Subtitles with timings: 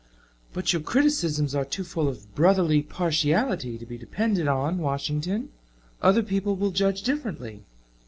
[0.51, 5.49] "But your criticisms are too full of brotherly partiality to be depended on, Washington.
[6.01, 7.61] Other people will judge differently."